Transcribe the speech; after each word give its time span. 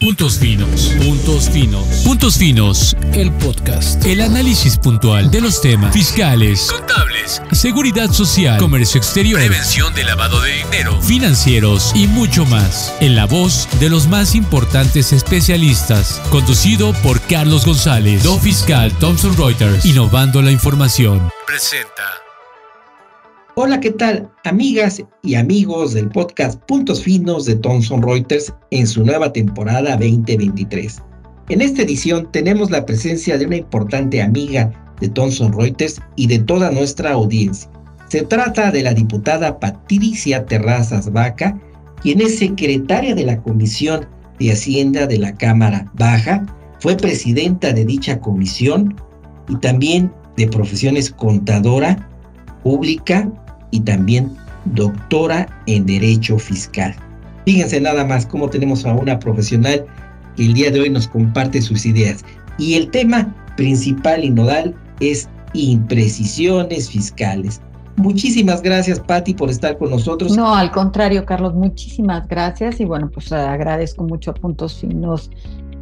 Puntos 0.00 0.38
finos, 0.38 0.92
puntos 0.98 1.48
finos, 1.48 1.86
puntos 2.04 2.36
finos, 2.36 2.96
el 3.14 3.32
podcast, 3.32 4.04
el 4.04 4.20
análisis 4.20 4.76
puntual 4.76 5.30
de 5.30 5.40
los 5.40 5.62
temas 5.62 5.92
fiscales, 5.92 6.70
contables, 6.70 7.40
seguridad 7.52 8.10
social, 8.10 8.58
comercio 8.58 8.98
exterior, 8.98 9.40
prevención 9.40 9.94
de 9.94 10.04
lavado 10.04 10.40
de 10.42 10.52
dinero, 10.52 11.00
financieros 11.00 11.92
y 11.94 12.06
mucho 12.08 12.44
más, 12.44 12.94
en 13.00 13.16
la 13.16 13.24
voz 13.24 13.68
de 13.80 13.88
los 13.88 14.06
más 14.06 14.34
importantes 14.34 15.14
especialistas, 15.14 16.20
conducido 16.30 16.92
por 17.02 17.20
Carlos 17.22 17.64
González, 17.64 18.22
do 18.22 18.38
fiscal 18.38 18.92
Thomson 18.98 19.34
Reuters, 19.36 19.86
innovando 19.86 20.42
la 20.42 20.50
información. 20.50 21.30
Presenta. 21.46 22.25
Hola, 23.58 23.80
¿qué 23.80 23.90
tal? 23.90 24.30
Amigas 24.44 25.02
y 25.22 25.34
amigos 25.34 25.94
del 25.94 26.10
podcast 26.10 26.60
Puntos 26.66 27.02
Finos 27.02 27.46
de 27.46 27.56
Thomson 27.56 28.02
Reuters 28.02 28.52
en 28.70 28.86
su 28.86 29.02
nueva 29.02 29.32
temporada 29.32 29.92
2023. 29.92 31.02
En 31.48 31.62
esta 31.62 31.80
edición 31.80 32.30
tenemos 32.32 32.70
la 32.70 32.84
presencia 32.84 33.38
de 33.38 33.46
una 33.46 33.56
importante 33.56 34.20
amiga 34.20 34.70
de 35.00 35.08
Thomson 35.08 35.54
Reuters 35.54 36.02
y 36.16 36.26
de 36.26 36.40
toda 36.40 36.70
nuestra 36.70 37.12
audiencia. 37.12 37.70
Se 38.08 38.20
trata 38.20 38.70
de 38.70 38.82
la 38.82 38.92
diputada 38.92 39.58
Patricia 39.58 40.44
Terrazas 40.44 41.10
Vaca, 41.10 41.58
quien 42.02 42.20
es 42.20 42.38
secretaria 42.38 43.14
de 43.14 43.24
la 43.24 43.42
Comisión 43.42 44.06
de 44.38 44.52
Hacienda 44.52 45.06
de 45.06 45.16
la 45.16 45.34
Cámara 45.34 45.90
Baja, 45.94 46.44
fue 46.80 46.94
presidenta 46.94 47.72
de 47.72 47.86
dicha 47.86 48.20
comisión 48.20 48.94
y 49.48 49.56
también 49.56 50.12
de 50.36 50.46
profesiones 50.46 51.10
contadora 51.10 52.06
pública 52.62 53.32
y 53.76 53.80
también 53.80 54.34
doctora 54.74 55.46
en 55.66 55.84
Derecho 55.86 56.38
Fiscal. 56.38 56.94
Fíjense 57.44 57.80
nada 57.80 58.04
más 58.04 58.26
cómo 58.26 58.48
tenemos 58.48 58.84
a 58.86 58.94
una 58.94 59.18
profesional 59.18 59.84
que 60.34 60.46
el 60.46 60.54
día 60.54 60.70
de 60.70 60.80
hoy 60.80 60.90
nos 60.90 61.06
comparte 61.06 61.60
sus 61.60 61.84
ideas. 61.86 62.24
Y 62.58 62.74
el 62.74 62.90
tema 62.90 63.34
principal 63.56 64.24
y 64.24 64.30
nodal 64.30 64.74
es 65.00 65.28
imprecisiones 65.52 66.90
fiscales. 66.90 67.60
Muchísimas 67.96 68.62
gracias, 68.62 68.98
Patti, 69.00 69.34
por 69.34 69.50
estar 69.50 69.78
con 69.78 69.90
nosotros. 69.90 70.36
No, 70.36 70.54
al 70.54 70.70
contrario, 70.70 71.24
Carlos, 71.24 71.54
muchísimas 71.54 72.26
gracias. 72.28 72.80
Y 72.80 72.84
bueno, 72.84 73.10
pues 73.12 73.30
agradezco 73.32 74.04
mucho 74.04 74.32
a 74.32 74.34
Puntos 74.34 74.80
Finos, 74.80 75.30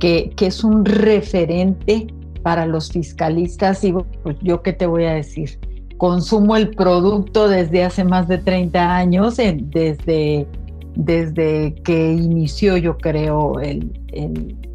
que, 0.01 0.31
que 0.37 0.47
es 0.47 0.63
un 0.63 0.85
referente 0.85 2.09
para 2.43 2.67
los 2.67 2.91
fiscalistas. 2.91 3.83
Y 3.85 3.93
pues 4.23 4.37
yo 4.43 4.63
qué 4.63 4.73
te 4.73 4.87
voy 4.87 5.05
a 5.05 5.15
decir 5.15 5.59
consumo 6.05 6.55
el 6.55 6.69
producto 6.69 7.49
desde 7.49 7.83
hace 7.83 8.05
más 8.05 8.29
de 8.29 8.37
30 8.37 8.95
años, 8.95 9.39
desde, 9.39 10.47
desde 10.97 11.75
que 11.77 12.13
inició 12.13 12.77
yo 12.77 12.99
creo 12.99 13.55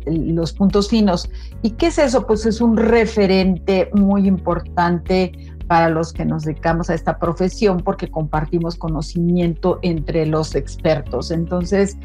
los 0.08 0.54
puntos 0.54 0.90
finos. 0.90 1.30
¿Y 1.62 1.70
qué 1.70 1.88
es 1.88 2.00
eso? 2.00 2.26
Pues 2.26 2.48
es 2.48 2.62
un 2.62 2.78
referente 2.78 3.92
muy 3.94 4.28
importante 4.28 5.32
para 5.68 5.90
los 5.90 6.14
que 6.14 6.26
nos 6.26 6.46
dedicamos 6.46 6.90
a 6.90 6.96
esta 6.96 7.20
profesión 7.20 7.78
porque 7.78 8.10
compartimos 8.10 8.76
conocimiento 8.76 9.78
entre 9.84 10.26
los 10.26 10.56
expertos. 10.56 11.30
Entonces, 11.30 11.96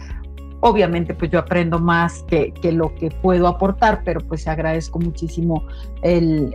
obviamente 0.60 1.14
pues 1.14 1.30
yo 1.30 1.38
aprendo 1.38 1.78
más 1.78 2.22
que, 2.24 2.52
que 2.52 2.72
lo 2.72 2.94
que 2.94 3.08
puedo 3.22 3.48
aportar, 3.48 4.02
pero 4.04 4.20
pues 4.20 4.46
agradezco 4.46 4.98
muchísimo 4.98 5.66
el 6.02 6.52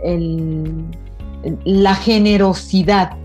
la 1.64 1.94
generosidad 1.94 3.16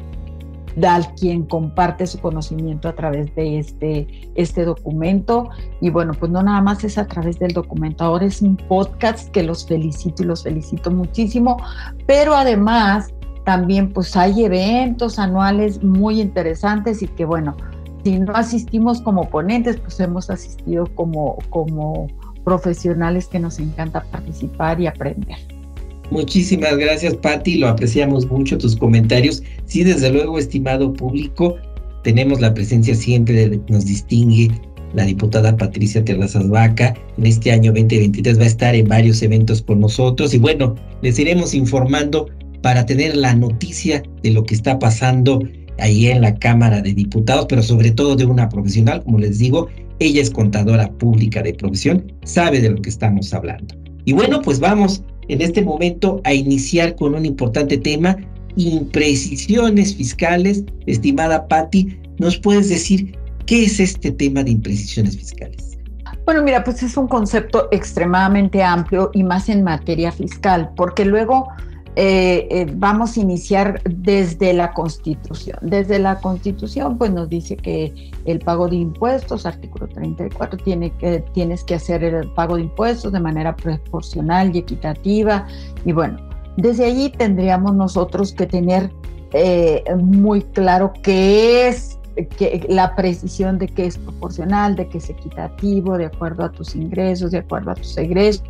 de 0.75 0.89
quien 1.17 1.43
comparte 1.43 2.05
su 2.05 2.19
conocimiento 2.19 2.89
a 2.89 2.93
través 2.93 3.33
de 3.35 3.59
este, 3.59 4.07
este 4.35 4.65
documento. 4.65 5.49
Y 5.81 5.89
bueno, 5.89 6.13
pues 6.13 6.31
no 6.31 6.43
nada 6.43 6.61
más 6.61 6.83
es 6.83 6.97
a 6.97 7.07
través 7.07 7.39
del 7.39 7.53
documento, 7.53 8.03
ahora 8.03 8.25
es 8.25 8.41
un 8.41 8.57
podcast 8.57 9.29
que 9.31 9.43
los 9.43 9.65
felicito 9.65 10.23
y 10.23 10.25
los 10.25 10.43
felicito 10.43 10.91
muchísimo, 10.91 11.57
pero 12.05 12.35
además 12.35 13.13
también 13.45 13.93
pues 13.93 14.15
hay 14.17 14.43
eventos 14.43 15.19
anuales 15.19 15.81
muy 15.83 16.19
interesantes 16.19 17.01
y 17.01 17.07
que 17.07 17.25
bueno, 17.25 17.55
si 18.03 18.19
no 18.19 18.33
asistimos 18.33 19.01
como 19.01 19.29
ponentes, 19.29 19.77
pues 19.77 19.99
hemos 19.99 20.29
asistido 20.29 20.85
como, 20.95 21.37
como 21.49 22.07
profesionales 22.43 23.27
que 23.27 23.39
nos 23.39 23.59
encanta 23.59 24.03
participar 24.11 24.79
y 24.81 24.87
aprender. 24.87 25.37
Muchísimas 26.11 26.77
gracias, 26.77 27.15
Patti. 27.15 27.55
Lo 27.55 27.67
apreciamos 27.67 28.27
mucho 28.27 28.57
tus 28.57 28.75
comentarios. 28.75 29.43
Sí, 29.65 29.83
desde 29.83 30.11
luego, 30.11 30.37
estimado 30.37 30.93
público, 30.93 31.55
tenemos 32.03 32.39
la 32.39 32.53
presencia 32.53 32.95
siempre 32.95 33.49
de 33.49 33.59
nos 33.69 33.85
distingue 33.85 34.51
la 34.93 35.05
diputada 35.05 35.57
Patricia 35.57 36.03
Terrazas 36.03 36.47
Vaca. 36.49 36.93
En 37.17 37.25
este 37.25 37.51
año 37.51 37.71
2023 37.73 38.39
va 38.39 38.43
a 38.43 38.47
estar 38.47 38.75
en 38.75 38.87
varios 38.87 39.21
eventos 39.21 39.61
con 39.61 39.81
nosotros 39.81 40.33
y 40.33 40.37
bueno, 40.37 40.75
les 41.01 41.19
iremos 41.19 41.53
informando 41.53 42.29
para 42.61 42.85
tener 42.85 43.15
la 43.15 43.35
noticia 43.35 44.01
de 44.23 44.31
lo 44.31 44.43
que 44.43 44.55
está 44.55 44.79
pasando 44.79 45.43
ahí 45.79 46.07
en 46.07 46.21
la 46.21 46.35
Cámara 46.35 46.81
de 46.81 46.93
Diputados, 46.93 47.45
pero 47.49 47.61
sobre 47.61 47.91
todo 47.91 48.15
de 48.15 48.25
una 48.25 48.47
profesional, 48.49 49.03
como 49.03 49.19
les 49.19 49.37
digo, 49.37 49.67
ella 49.99 50.21
es 50.21 50.29
contadora 50.29 50.89
pública 50.93 51.41
de 51.41 51.53
profesión, 51.53 52.11
sabe 52.23 52.61
de 52.61 52.69
lo 52.69 52.81
que 52.81 52.89
estamos 52.89 53.33
hablando. 53.33 53.75
Y 54.05 54.13
bueno, 54.13 54.41
pues 54.41 54.59
vamos 54.59 55.03
en 55.27 55.41
este 55.41 55.61
momento 55.61 56.21
a 56.23 56.33
iniciar 56.33 56.95
con 56.95 57.15
un 57.15 57.25
importante 57.25 57.77
tema, 57.77 58.17
imprecisiones 58.55 59.95
fiscales. 59.95 60.63
Estimada 60.85 61.47
Patti, 61.47 61.97
¿nos 62.19 62.37
puedes 62.37 62.69
decir 62.69 63.17
qué 63.45 63.65
es 63.65 63.79
este 63.79 64.11
tema 64.11 64.43
de 64.43 64.51
imprecisiones 64.51 65.17
fiscales? 65.17 65.77
Bueno, 66.25 66.41
mira, 66.41 66.63
pues 66.63 66.81
es 66.81 66.97
un 66.97 67.07
concepto 67.07 67.67
extremadamente 67.71 68.63
amplio 68.63 69.11
y 69.13 69.23
más 69.23 69.47
en 69.47 69.63
materia 69.63 70.11
fiscal, 70.11 70.71
porque 70.75 71.05
luego 71.05 71.47
eh, 71.97 72.47
eh, 72.51 72.67
vamos 72.75 73.15
a 73.15 73.21
iniciar 73.21 73.81
desde 73.83 74.53
la 74.53 74.73
Constitución. 74.73 75.57
Desde 75.61 75.97
la 75.97 76.19
Constitución, 76.19 76.97
pues 76.97 77.11
nos 77.11 77.29
dice 77.29 77.55
que 77.55 78.11
el 78.25 78.39
pago 78.39 78.67
de 78.67 78.75
impuestos, 78.75 79.45
artículo 79.45 79.87
34, 79.87 80.59
tiene 80.63 80.91
que, 80.97 81.23
tienes 81.33 81.63
que 81.63 81.75
hacer 81.75 82.03
el 82.03 82.29
pago 82.31 82.57
de 82.57 82.63
impuestos 82.63 83.13
de 83.13 83.19
manera 83.21 83.55
proporcional 83.55 84.53
y 84.53 84.59
equitativa. 84.59 85.47
Y 85.85 85.93
bueno, 85.93 86.17
desde 86.57 86.85
allí 86.85 87.09
tendríamos 87.09 87.73
nosotros 87.73 88.33
que 88.33 88.45
tener 88.45 88.91
eh, 89.31 89.83
muy 89.97 90.41
claro 90.41 90.91
qué 91.01 91.69
es 91.69 91.97
que 92.37 92.65
la 92.69 92.95
precisión 92.95 93.57
de 93.57 93.67
que 93.67 93.85
es 93.85 93.97
proporcional, 93.97 94.75
de 94.75 94.87
que 94.89 94.97
es 94.97 95.09
equitativo, 95.09 95.97
de 95.97 96.05
acuerdo 96.05 96.43
a 96.43 96.51
tus 96.51 96.75
ingresos, 96.75 97.31
de 97.31 97.39
acuerdo 97.39 97.71
a 97.71 97.75
tus 97.75 97.97
egresos 97.97 98.43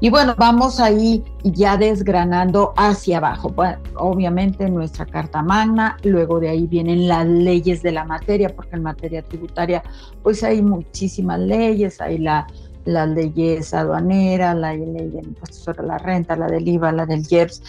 y 0.00 0.10
bueno, 0.10 0.34
vamos 0.36 0.80
ahí 0.80 1.22
ya 1.44 1.76
desgranando 1.76 2.72
hacia 2.76 3.18
abajo. 3.18 3.54
obviamente 3.96 4.68
nuestra 4.68 5.06
Carta 5.06 5.42
Magna, 5.42 5.96
luego 6.02 6.40
de 6.40 6.48
ahí 6.48 6.66
vienen 6.66 7.08
las 7.08 7.26
leyes 7.26 7.82
de 7.82 7.92
la 7.92 8.04
materia, 8.04 8.48
porque 8.54 8.76
en 8.76 8.82
materia 8.82 9.22
tributaria 9.22 9.82
pues 10.22 10.42
hay 10.42 10.62
muchísimas 10.62 11.38
leyes, 11.40 12.00
hay 12.00 12.18
la, 12.18 12.46
las 12.88 13.08
leyes 13.10 13.74
aduaneras, 13.74 14.56
la 14.56 14.72
ley 14.72 15.08
del 15.10 15.26
impuesto 15.26 15.56
sobre 15.56 15.86
la 15.86 15.98
renta, 15.98 16.36
la 16.36 16.46
del 16.46 16.66
IVA, 16.66 16.92
la 16.92 17.04
del 17.06 17.22
IEPS, 17.28 17.62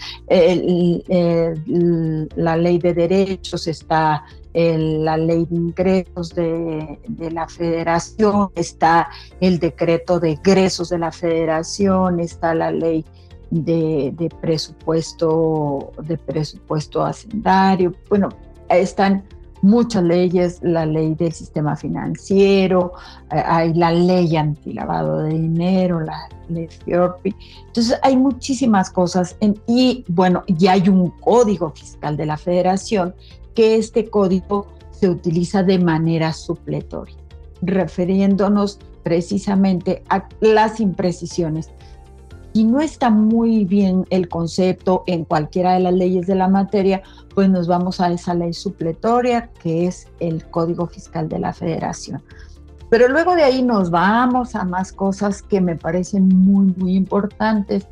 la 2.36 2.56
ley 2.56 2.78
de 2.78 2.94
derechos, 2.94 3.66
está 3.66 4.24
la 4.54 5.16
ley 5.16 5.46
de 5.46 5.56
ingresos 5.56 6.34
de, 6.34 6.98
la 7.30 7.46
federación, 7.48 8.50
está 8.54 9.10
el 9.40 9.58
decreto 9.58 10.18
de 10.20 10.32
egresos 10.32 10.88
de 10.88 10.98
la 10.98 11.12
federación, 11.12 12.20
está 12.20 12.54
la 12.54 12.72
ley 12.72 13.04
de, 13.50 14.32
presupuesto, 14.40 15.92
de 16.02 16.16
presupuesto 16.16 17.04
hacendario, 17.04 17.94
bueno, 18.08 18.30
están 18.70 19.24
muchas 19.62 20.02
leyes, 20.02 20.58
la 20.62 20.86
ley 20.86 21.14
del 21.14 21.32
sistema 21.32 21.76
financiero, 21.76 22.92
eh, 23.30 23.42
hay 23.44 23.74
la 23.74 23.92
ley 23.92 24.36
antilavado 24.36 25.22
de 25.22 25.30
dinero, 25.30 26.00
la 26.00 26.28
ley 26.48 26.68
FIORPI. 26.84 27.34
Entonces 27.66 27.98
hay 28.02 28.16
muchísimas 28.16 28.90
cosas 28.90 29.36
y 29.66 30.04
bueno, 30.08 30.42
ya 30.48 30.72
hay 30.72 30.88
un 30.88 31.10
código 31.20 31.70
fiscal 31.70 32.16
de 32.16 32.26
la 32.26 32.36
federación 32.36 33.14
que 33.54 33.76
este 33.76 34.08
código 34.08 34.66
se 34.90 35.08
utiliza 35.08 35.62
de 35.62 35.78
manera 35.78 36.32
supletoria, 36.32 37.16
refiriéndonos 37.62 38.78
precisamente 39.02 40.02
a 40.08 40.28
las 40.40 40.80
imprecisiones. 40.80 41.70
Si 42.52 42.64
no 42.64 42.80
está 42.80 43.10
muy 43.10 43.64
bien 43.64 44.06
el 44.10 44.28
concepto 44.28 45.04
en 45.06 45.24
cualquiera 45.24 45.74
de 45.74 45.80
las 45.80 45.94
leyes 45.94 46.26
de 46.26 46.34
la 46.34 46.48
materia, 46.48 47.02
pues 47.34 47.48
nos 47.48 47.68
vamos 47.68 48.00
a 48.00 48.10
esa 48.10 48.34
ley 48.34 48.52
supletoria 48.52 49.50
que 49.62 49.86
es 49.86 50.08
el 50.18 50.44
Código 50.50 50.86
Fiscal 50.86 51.28
de 51.28 51.38
la 51.38 51.52
Federación. 51.52 52.22
Pero 52.88 53.06
luego 53.06 53.36
de 53.36 53.44
ahí 53.44 53.62
nos 53.62 53.90
vamos 53.90 54.56
a 54.56 54.64
más 54.64 54.92
cosas 54.92 55.42
que 55.42 55.60
me 55.60 55.76
parecen 55.76 56.28
muy, 56.28 56.74
muy 56.76 56.96
importantes 56.96 57.86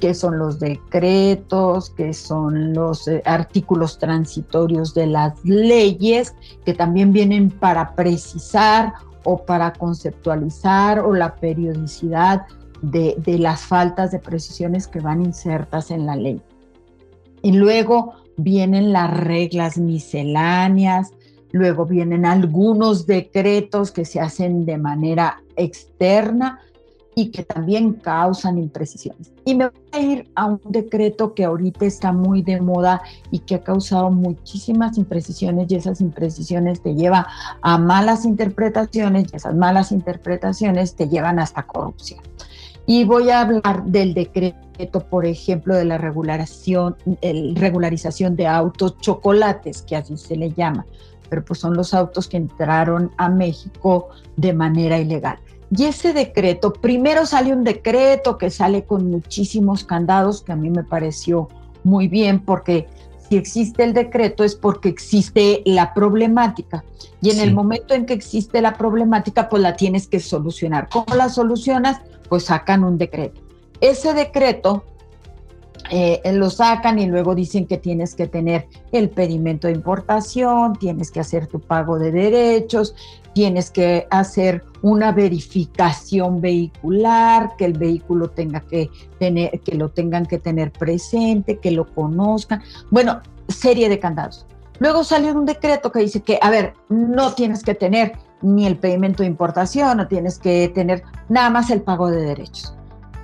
que 0.00 0.12
son 0.12 0.38
los 0.38 0.58
decretos, 0.58 1.90
que 1.90 2.12
son 2.12 2.74
los 2.74 3.06
eh, 3.08 3.22
artículos 3.24 3.98
transitorios 3.98 4.92
de 4.92 5.06
las 5.06 5.42
leyes, 5.44 6.34
que 6.64 6.74
también 6.74 7.12
vienen 7.12 7.48
para 7.48 7.94
precisar 7.94 8.92
o 9.22 9.38
para 9.46 9.72
conceptualizar 9.72 10.98
o 10.98 11.14
la 11.14 11.36
periodicidad 11.36 12.44
de, 12.90 13.38
las 13.38 13.62
faltas 13.62 14.10
de 14.10 14.18
precisiones 14.18 14.86
que 14.86 15.00
van 15.00 15.22
insertas 15.22 15.90
en 15.90 16.06
la 16.06 16.16
ley. 16.16 16.40
Y 17.42 17.52
luego 17.52 18.14
vienen 18.36 18.92
las 18.92 19.16
reglas 19.16 19.78
misceláneas, 19.78 21.12
luego 21.52 21.86
vienen 21.86 22.26
algunos 22.26 23.06
decretos 23.06 23.90
que 23.90 24.04
se 24.04 24.20
hacen 24.20 24.64
de 24.64 24.78
manera 24.78 25.42
externa 25.56 26.60
y 27.14 27.30
que 27.30 27.44
también 27.44 27.92
causan 27.92 28.58
imprecisiones. 28.58 29.32
Y 29.44 29.54
me 29.54 29.68
voy 29.68 29.80
a 29.92 30.00
ir 30.00 30.30
a 30.34 30.46
un 30.46 30.60
decreto 30.64 31.34
que 31.34 31.44
ahorita 31.44 31.86
está 31.86 32.12
muy 32.12 32.42
de 32.42 32.60
moda 32.60 33.02
y 33.30 33.40
que 33.40 33.54
ha 33.54 33.62
causado 33.62 34.10
muchísimas 34.10 34.98
imprecisiones 34.98 35.70
y 35.70 35.76
esas 35.76 36.00
imprecisiones 36.00 36.82
te 36.82 36.94
llevan 36.94 37.24
a 37.62 37.78
malas 37.78 38.24
interpretaciones 38.24 39.32
y 39.32 39.36
esas 39.36 39.54
malas 39.54 39.92
interpretaciones 39.92 40.96
te 40.96 41.08
llevan 41.08 41.38
hasta 41.38 41.62
corrupción. 41.62 42.20
Y 42.86 43.04
voy 43.04 43.30
a 43.30 43.40
hablar 43.40 43.84
del 43.84 44.12
decreto, 44.12 45.00
por 45.08 45.24
ejemplo, 45.24 45.74
de 45.74 45.84
la 45.84 45.96
regularización, 45.96 46.96
el 47.22 47.56
regularización 47.56 48.36
de 48.36 48.46
autos 48.46 48.98
chocolates, 48.98 49.82
que 49.82 49.96
así 49.96 50.16
se 50.16 50.36
le 50.36 50.52
llama, 50.52 50.84
pero 51.30 51.44
pues 51.44 51.60
son 51.60 51.74
los 51.74 51.94
autos 51.94 52.28
que 52.28 52.36
entraron 52.36 53.10
a 53.16 53.28
México 53.28 54.08
de 54.36 54.52
manera 54.52 54.98
ilegal. 54.98 55.38
Y 55.70 55.84
ese 55.84 56.12
decreto, 56.12 56.72
primero 56.72 57.24
sale 57.24 57.52
un 57.52 57.64
decreto 57.64 58.36
que 58.36 58.50
sale 58.50 58.84
con 58.84 59.10
muchísimos 59.10 59.82
candados, 59.84 60.42
que 60.42 60.52
a 60.52 60.56
mí 60.56 60.68
me 60.68 60.84
pareció 60.84 61.48
muy 61.84 62.06
bien, 62.06 62.40
porque 62.40 62.86
si 63.34 63.38
existe 63.38 63.82
el 63.82 63.94
decreto 63.94 64.44
es 64.44 64.54
porque 64.54 64.88
existe 64.88 65.62
la 65.64 65.92
problemática. 65.92 66.84
Y 67.20 67.30
en 67.30 67.40
el 67.40 67.52
momento 67.52 67.92
en 67.92 68.06
que 68.06 68.14
existe 68.14 68.62
la 68.62 68.74
problemática, 68.74 69.48
pues 69.48 69.60
la 69.60 69.74
tienes 69.74 70.06
que 70.06 70.20
solucionar. 70.20 70.88
¿Cómo 70.88 71.16
la 71.16 71.28
solucionas? 71.28 72.00
Pues 72.28 72.44
sacan 72.44 72.84
un 72.84 72.96
decreto. 72.96 73.40
Ese 73.80 74.14
decreto 74.14 74.84
eh, 75.90 76.20
lo 76.32 76.50
sacan 76.50 76.98
y 76.98 77.06
luego 77.06 77.34
dicen 77.34 77.66
que 77.66 77.76
tienes 77.76 78.14
que 78.14 78.26
tener 78.26 78.66
el 78.92 79.10
pedimento 79.10 79.66
de 79.68 79.74
importación, 79.74 80.74
tienes 80.74 81.10
que 81.10 81.20
hacer 81.20 81.46
tu 81.46 81.60
pago 81.60 81.98
de 81.98 82.10
derechos, 82.10 82.94
tienes 83.34 83.70
que 83.70 84.06
hacer 84.10 84.64
una 84.82 85.12
verificación 85.12 86.40
vehicular, 86.40 87.56
que 87.56 87.66
el 87.66 87.74
vehículo 87.74 88.30
tenga 88.30 88.60
que 88.60 88.90
tener, 89.18 89.60
que 89.60 89.74
lo 89.74 89.90
tengan 89.90 90.24
que 90.24 90.38
tener 90.38 90.72
presente, 90.72 91.58
que 91.58 91.70
lo 91.70 91.86
conozcan. 91.94 92.62
Bueno, 92.90 93.20
serie 93.48 93.88
de 93.88 93.98
candados. 93.98 94.46
Luego 94.78 95.04
salió 95.04 95.32
un 95.32 95.46
decreto 95.46 95.92
que 95.92 96.00
dice 96.00 96.22
que, 96.22 96.38
a 96.40 96.50
ver, 96.50 96.74
no 96.88 97.34
tienes 97.34 97.62
que 97.62 97.74
tener 97.74 98.12
ni 98.42 98.66
el 98.66 98.76
pedimento 98.76 99.22
de 99.22 99.28
importación, 99.28 99.96
no 99.98 100.08
tienes 100.08 100.38
que 100.38 100.70
tener 100.74 101.02
nada 101.28 101.50
más 101.50 101.70
el 101.70 101.82
pago 101.82 102.10
de 102.10 102.20
derechos. 102.20 102.74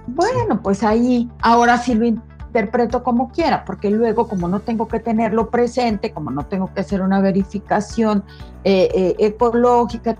Bueno, 0.06 0.62
pues 0.62 0.82
ahí 0.82 1.28
ahora 1.42 1.78
sí 1.78 1.94
lo, 1.94 2.06
interpreto 2.50 3.04
como 3.04 3.30
quiera, 3.30 3.64
porque 3.64 3.90
luego 3.90 4.26
como 4.26 4.48
no 4.48 4.58
tengo 4.58 4.88
que 4.88 4.98
tenerlo 4.98 5.50
presente, 5.50 6.10
como 6.10 6.32
no 6.32 6.46
tengo 6.46 6.72
que 6.74 6.80
hacer 6.80 7.00
una 7.00 7.20
verificación 7.20 8.24
eh, 8.64 8.88
eh, 8.92 9.16
ecológica, 9.20 10.16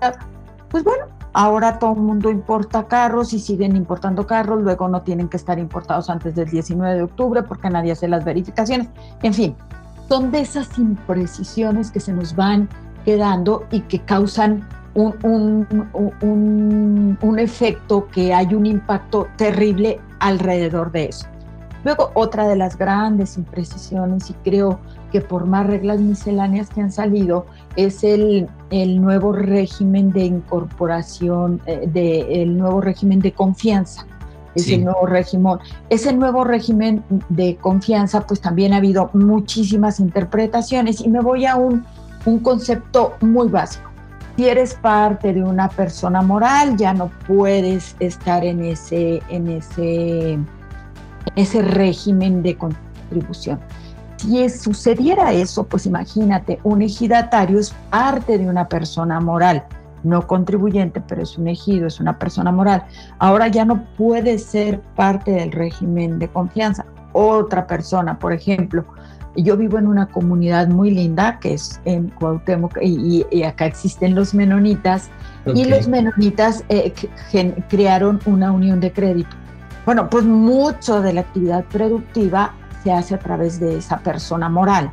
pues 0.69 0.85
bueno, 0.85 1.07
ahora 1.33 1.77
todo 1.77 1.91
el 1.93 1.99
mundo 1.99 2.31
importa 2.31 2.87
carros 2.87 3.33
y 3.33 3.39
siguen 3.39 3.75
importando 3.75 4.25
carros, 4.25 4.61
luego 4.61 4.87
no 4.87 5.01
tienen 5.01 5.27
que 5.27 5.35
estar 5.35 5.59
importados 5.59 6.09
antes 6.09 6.33
del 6.33 6.49
19 6.49 6.95
de 6.95 7.03
octubre 7.03 7.43
porque 7.43 7.69
nadie 7.69 7.91
hace 7.91 8.07
las 8.07 8.23
verificaciones, 8.23 8.87
en 9.21 9.33
fin, 9.33 9.55
son 10.07 10.31
de 10.31 10.39
esas 10.39 10.77
imprecisiones 10.77 11.91
que 11.91 11.99
se 11.99 12.13
nos 12.13 12.33
van 12.33 12.69
quedando 13.03 13.65
y 13.71 13.81
que 13.81 13.99
causan 13.99 14.65
un, 14.93 15.67
un, 16.21 17.17
un, 17.21 17.39
efecto 17.39 18.07
que 18.07 18.33
hay 18.33 18.53
un 18.53 18.65
impacto 18.65 19.27
terrible 19.37 19.99
alrededor 20.19 20.91
de 20.91 21.05
eso. 21.05 21.30
Luego, 21.83 22.11
otra 22.13 22.47
de 22.47 22.55
las 22.55 22.77
grandes 22.77 23.37
imprecisiones, 23.37 24.29
y 24.29 24.33
creo 24.33 24.79
que 25.11 25.21
por 25.21 25.45
más 25.45 25.65
reglas 25.65 25.99
misceláneas 25.99 26.69
que 26.69 26.81
han 26.81 26.91
salido, 26.91 27.45
es 27.75 28.03
el, 28.03 28.47
el 28.69 29.01
nuevo 29.01 29.33
régimen 29.33 30.11
de 30.11 30.25
incorporación, 30.25 31.61
eh, 31.65 31.89
de, 31.91 32.43
el 32.43 32.57
nuevo 32.57 32.81
régimen 32.81 33.19
de 33.19 33.31
confianza. 33.31 34.05
Ese 34.53 34.77
nuevo 34.77 35.05
régimen, 35.05 35.59
ese 35.89 36.11
nuevo 36.11 36.43
régimen 36.43 37.03
de 37.29 37.55
confianza, 37.55 38.27
pues 38.27 38.41
también 38.41 38.73
ha 38.73 38.77
habido 38.77 39.09
muchísimas 39.13 40.01
interpretaciones 40.01 40.99
y 40.99 41.07
me 41.07 41.21
voy 41.21 41.45
a 41.45 41.55
un, 41.55 41.85
un 42.25 42.39
concepto 42.39 43.13
muy 43.21 43.47
básico. 43.47 43.89
Si 44.35 44.49
eres 44.49 44.73
parte 44.75 45.33
de 45.33 45.41
una 45.41 45.69
persona 45.69 46.21
moral, 46.21 46.75
ya 46.75 46.93
no 46.93 47.09
puedes 47.27 47.95
estar 47.99 48.43
en 48.43 48.63
ese, 48.63 49.21
en 49.29 49.47
ese 49.47 50.37
ese 51.35 51.61
régimen 51.61 52.43
de 52.43 52.57
contribución. 52.57 53.59
Si 54.17 54.49
sucediera 54.49 55.33
eso, 55.33 55.63
pues 55.63 55.85
imagínate, 55.85 56.59
un 56.63 56.81
ejidatario 56.83 57.59
es 57.59 57.73
parte 57.89 58.37
de 58.37 58.47
una 58.47 58.67
persona 58.67 59.19
moral, 59.19 59.63
no 60.03 60.27
contribuyente, 60.27 61.01
pero 61.01 61.23
es 61.23 61.37
un 61.37 61.47
ejido, 61.47 61.87
es 61.87 61.99
una 61.99 62.19
persona 62.19 62.51
moral. 62.51 62.83
Ahora 63.17 63.47
ya 63.47 63.65
no 63.65 63.83
puede 63.97 64.37
ser 64.37 64.79
parte 64.95 65.31
del 65.31 65.51
régimen 65.51 66.19
de 66.19 66.27
confianza. 66.27 66.85
Otra 67.13 67.65
persona, 67.65 68.19
por 68.19 68.31
ejemplo, 68.31 68.85
yo 69.35 69.57
vivo 69.57 69.77
en 69.79 69.87
una 69.87 70.05
comunidad 70.07 70.67
muy 70.67 70.91
linda 70.91 71.39
que 71.39 71.53
es 71.53 71.79
en 71.85 72.09
Cuauhtémoc 72.09 72.77
y, 72.81 73.43
acá 73.43 73.65
existen 73.65 74.13
los 74.13 74.33
menonitas 74.33 75.09
y 75.55 75.65
los 75.65 75.87
menonitas 75.87 76.63
eh, 76.69 76.93
crearon 77.69 78.19
una 78.25 78.51
unión 78.51 78.79
de 78.79 78.91
crédito 78.91 79.35
bueno, 79.85 80.09
pues 80.09 80.25
mucho 80.25 81.01
de 81.01 81.13
la 81.13 81.21
actividad 81.21 81.63
productiva 81.65 82.53
se 82.83 82.91
hace 82.91 83.15
a 83.15 83.19
través 83.19 83.59
de 83.59 83.77
esa 83.77 83.99
persona 83.99 84.49
moral 84.49 84.91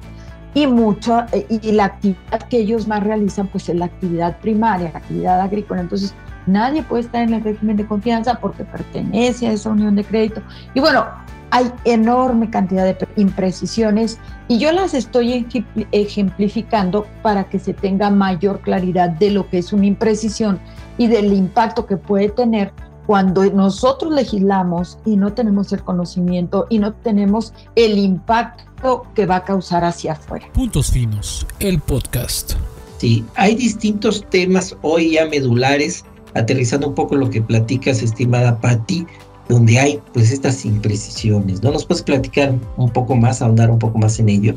y 0.54 0.66
mucho 0.66 1.24
eh, 1.32 1.46
y 1.48 1.72
la 1.72 1.84
actividad 1.84 2.42
que 2.48 2.58
ellos 2.58 2.86
más 2.88 3.02
realizan 3.02 3.48
pues 3.48 3.68
es 3.68 3.76
la 3.76 3.86
actividad 3.86 4.38
primaria, 4.38 4.90
la 4.92 4.98
actividad 4.98 5.40
agrícola. 5.40 5.80
Entonces, 5.80 6.14
nadie 6.46 6.82
puede 6.82 7.02
estar 7.02 7.22
en 7.22 7.34
el 7.34 7.44
régimen 7.44 7.76
de 7.76 7.86
confianza 7.86 8.38
porque 8.40 8.64
pertenece 8.64 9.46
a 9.46 9.52
esa 9.52 9.70
unión 9.70 9.94
de 9.94 10.04
crédito. 10.04 10.42
Y 10.74 10.80
bueno, 10.80 11.06
hay 11.50 11.70
enorme 11.84 12.50
cantidad 12.50 12.84
de 12.84 13.08
imprecisiones 13.16 14.18
y 14.48 14.58
yo 14.58 14.72
las 14.72 14.94
estoy 14.94 15.46
ejemplificando 15.92 17.06
para 17.22 17.44
que 17.44 17.58
se 17.58 17.72
tenga 17.72 18.10
mayor 18.10 18.60
claridad 18.60 19.10
de 19.10 19.30
lo 19.30 19.48
que 19.48 19.58
es 19.58 19.72
una 19.72 19.86
imprecisión 19.86 20.58
y 20.98 21.06
del 21.06 21.32
impacto 21.32 21.86
que 21.86 21.96
puede 21.96 22.28
tener 22.28 22.72
cuando 23.08 23.42
nosotros 23.46 24.12
legislamos 24.12 24.98
y 25.06 25.16
no 25.16 25.32
tenemos 25.32 25.72
el 25.72 25.82
conocimiento 25.82 26.66
y 26.68 26.78
no 26.78 26.92
tenemos 26.92 27.54
el 27.74 27.96
impacto 27.96 29.06
que 29.14 29.24
va 29.24 29.36
a 29.36 29.44
causar 29.44 29.82
hacia 29.82 30.12
afuera. 30.12 30.46
Puntos 30.52 30.90
finos, 30.90 31.46
el 31.58 31.80
podcast. 31.80 32.52
Sí, 32.98 33.24
hay 33.34 33.54
distintos 33.54 34.26
temas 34.28 34.76
hoy 34.82 35.12
ya 35.12 35.24
medulares, 35.24 36.04
aterrizando 36.34 36.88
un 36.88 36.94
poco 36.94 37.16
lo 37.16 37.30
que 37.30 37.40
platicas, 37.40 38.02
estimada 38.02 38.60
Patti, 38.60 39.06
donde 39.48 39.78
hay 39.78 40.02
pues 40.12 40.30
estas 40.30 40.66
imprecisiones. 40.66 41.62
¿No 41.62 41.72
nos 41.72 41.86
puedes 41.86 42.02
platicar 42.02 42.54
un 42.76 42.90
poco 42.90 43.16
más, 43.16 43.40
ahondar 43.40 43.70
un 43.70 43.78
poco 43.78 43.96
más 43.96 44.18
en 44.18 44.28
ello? 44.28 44.54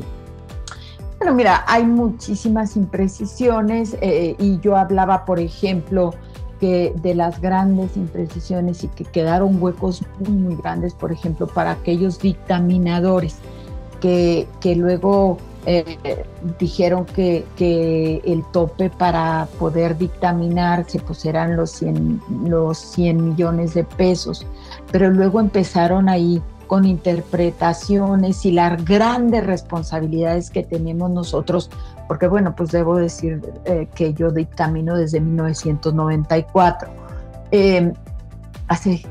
Bueno, 1.16 1.34
mira, 1.34 1.64
hay 1.68 1.86
muchísimas 1.86 2.76
imprecisiones 2.76 3.96
eh, 4.02 4.36
y 4.38 4.60
yo 4.60 4.76
hablaba, 4.76 5.24
por 5.24 5.40
ejemplo, 5.40 6.12
de 6.62 7.14
las 7.14 7.40
grandes 7.40 7.96
imprecisiones 7.96 8.84
y 8.84 8.88
que 8.88 9.04
quedaron 9.04 9.60
huecos 9.60 10.02
muy, 10.20 10.54
grandes, 10.56 10.94
por 10.94 11.10
ejemplo, 11.10 11.46
para 11.46 11.72
aquellos 11.72 12.20
dictaminadores 12.20 13.36
que, 14.00 14.46
que 14.60 14.76
luego 14.76 15.38
eh, 15.66 16.24
dijeron 16.58 17.04
que, 17.04 17.44
que, 17.56 18.22
el 18.24 18.44
tope 18.52 18.90
para 18.90 19.48
poder 19.58 19.96
dictaminarse 19.96 20.98
pues 21.00 21.24
eran 21.24 21.56
los 21.56 21.70
100, 21.70 22.20
los 22.46 22.78
100 22.78 23.30
millones 23.30 23.74
de 23.74 23.84
pesos, 23.84 24.46
pero 24.90 25.10
luego 25.10 25.40
empezaron 25.40 26.08
ahí 26.08 26.42
con 26.72 26.86
interpretaciones 26.86 28.46
y 28.46 28.52
las 28.52 28.82
grandes 28.82 29.44
responsabilidades 29.44 30.48
que 30.48 30.62
tenemos 30.62 31.10
nosotros 31.10 31.68
porque 32.08 32.26
bueno, 32.26 32.56
pues 32.56 32.70
debo 32.70 32.96
decir 32.96 33.42
eh, 33.66 33.86
que 33.94 34.14
yo 34.14 34.30
dictamino 34.30 34.96
desde 34.96 35.20
1994, 35.20 36.88
em, 37.50 37.92
hace 38.68 39.02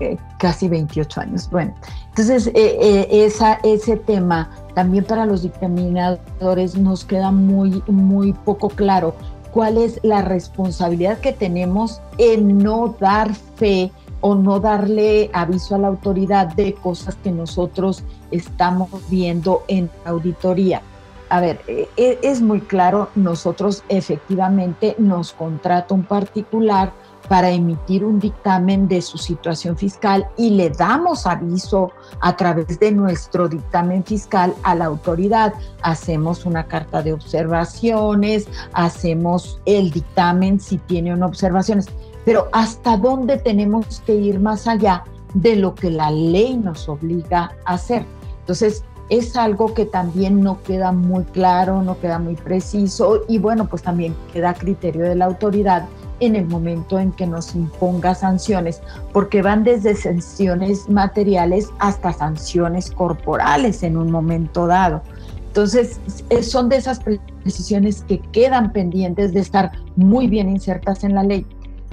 eh, 0.00 0.16
casi 0.38 0.70
28 0.70 1.20
años. 1.20 1.50
Bueno, 1.50 1.74
entonces 2.08 2.50
eh, 2.54 3.30
ese 3.62 3.96
tema 3.98 4.48
también 4.74 5.04
para 5.04 5.26
los 5.26 5.42
dictaminadores 5.42 6.78
nos 6.78 7.04
queda 7.04 7.30
muy, 7.30 7.82
muy 7.88 8.32
poco 8.32 8.70
claro 8.70 9.14
cuál 9.52 9.76
es 9.76 10.00
la 10.02 10.22
responsabilidad 10.22 11.18
que 11.18 11.34
tenemos 11.34 12.00
en 12.16 12.56
no 12.56 12.96
dar 12.98 13.34
fe 13.34 13.92
o 14.22 14.34
no 14.34 14.58
darle 14.58 15.30
aviso 15.34 15.74
a 15.74 15.78
la 15.78 15.88
autoridad 15.88 16.54
de 16.54 16.72
cosas 16.72 17.16
que 17.16 17.30
nosotros 17.30 18.02
estamos 18.30 18.88
viendo 19.10 19.64
en 19.68 19.90
auditoría. 20.06 20.80
A 21.28 21.40
ver, 21.40 21.60
e, 21.66 21.88
e, 21.96 22.18
es 22.22 22.40
muy 22.40 22.60
claro, 22.60 23.10
nosotros 23.14 23.84
efectivamente 23.88 24.94
nos 24.98 25.32
contrata 25.32 25.94
un 25.94 26.04
particular 26.04 26.92
para 27.32 27.50
emitir 27.50 28.04
un 28.04 28.20
dictamen 28.20 28.88
de 28.88 29.00
su 29.00 29.16
situación 29.16 29.74
fiscal 29.74 30.28
y 30.36 30.50
le 30.50 30.68
damos 30.68 31.26
aviso 31.26 31.90
a 32.20 32.36
través 32.36 32.78
de 32.78 32.92
nuestro 32.92 33.48
dictamen 33.48 34.04
fiscal 34.04 34.52
a 34.64 34.74
la 34.74 34.84
autoridad. 34.84 35.54
Hacemos 35.80 36.44
una 36.44 36.66
carta 36.66 37.02
de 37.02 37.14
observaciones, 37.14 38.48
hacemos 38.74 39.58
el 39.64 39.90
dictamen 39.92 40.60
si 40.60 40.76
tiene 40.76 41.14
observaciones, 41.24 41.86
pero 42.26 42.48
¿hasta 42.52 42.98
dónde 42.98 43.38
tenemos 43.38 44.02
que 44.04 44.14
ir 44.14 44.38
más 44.38 44.68
allá 44.68 45.02
de 45.32 45.56
lo 45.56 45.74
que 45.74 45.90
la 45.90 46.10
ley 46.10 46.58
nos 46.58 46.86
obliga 46.86 47.56
a 47.64 47.72
hacer? 47.72 48.04
Entonces, 48.40 48.84
es 49.08 49.36
algo 49.36 49.72
que 49.72 49.86
también 49.86 50.42
no 50.42 50.62
queda 50.62 50.92
muy 50.92 51.24
claro, 51.24 51.82
no 51.82 51.98
queda 51.98 52.18
muy 52.18 52.34
preciso 52.34 53.22
y 53.26 53.38
bueno, 53.38 53.68
pues 53.68 53.82
también 53.82 54.14
queda 54.34 54.50
a 54.50 54.54
criterio 54.54 55.04
de 55.04 55.14
la 55.14 55.24
autoridad 55.24 55.86
en 56.22 56.36
el 56.36 56.46
momento 56.46 56.98
en 56.98 57.12
que 57.12 57.26
nos 57.26 57.54
imponga 57.54 58.14
sanciones, 58.14 58.80
porque 59.12 59.42
van 59.42 59.64
desde 59.64 59.96
sanciones 59.96 60.88
materiales 60.88 61.68
hasta 61.80 62.12
sanciones 62.12 62.90
corporales 62.90 63.82
en 63.82 63.96
un 63.96 64.10
momento 64.10 64.66
dado. 64.66 65.02
Entonces, 65.48 66.00
son 66.42 66.68
de 66.68 66.76
esas 66.76 67.00
precisiones 67.00 68.02
que 68.02 68.20
quedan 68.32 68.72
pendientes 68.72 69.34
de 69.34 69.40
estar 69.40 69.72
muy 69.96 70.28
bien 70.28 70.48
insertas 70.48 71.04
en 71.04 71.14
la 71.14 71.24
ley. 71.24 71.44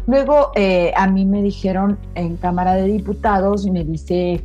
Luego, 0.07 0.51
eh, 0.55 0.93
a 0.95 1.07
mí 1.07 1.25
me 1.25 1.41
dijeron 1.41 1.97
en 2.15 2.37
Cámara 2.37 2.75
de 2.75 2.83
Diputados, 2.83 3.65
me 3.65 3.83
dice 3.83 4.43